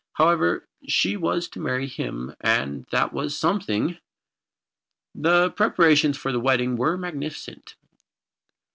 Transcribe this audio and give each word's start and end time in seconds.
However, 0.13 0.67
she 0.87 1.15
was 1.15 1.47
to 1.49 1.59
marry 1.59 1.85
him, 1.87 2.35
and 2.41 2.87
that 2.89 3.13
was 3.13 3.37
something. 3.37 3.99
The 5.13 5.51
preparations 5.51 6.17
for 6.17 6.31
the 6.31 6.39
wedding 6.39 6.75
were 6.75 6.97
magnificent. 6.97 7.75